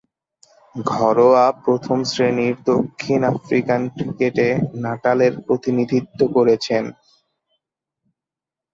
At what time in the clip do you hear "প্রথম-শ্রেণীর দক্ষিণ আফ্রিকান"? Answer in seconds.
1.63-3.81